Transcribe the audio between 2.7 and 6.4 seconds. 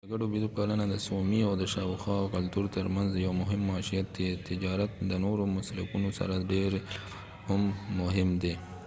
ترمنځ یو مهم معیشت دی تجارت د نورو مسلکونو سره